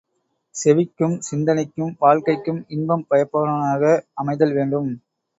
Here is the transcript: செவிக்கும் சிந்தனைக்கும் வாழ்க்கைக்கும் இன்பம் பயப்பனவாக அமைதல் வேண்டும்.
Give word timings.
செவிக்கும் 0.55 1.13
சிந்தனைக்கும் 1.19 1.91
வாழ்க்கைக்கும் 1.99 2.61
இன்பம் 2.67 3.05
பயப்பனவாக 3.09 3.91
அமைதல் 4.15 4.53
வேண்டும். 4.53 4.89